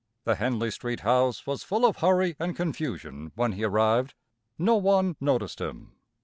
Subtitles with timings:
[0.23, 4.15] The Henley Street house was full of hurry and confusion when he arrived.
[4.57, 5.91] No one noticed him.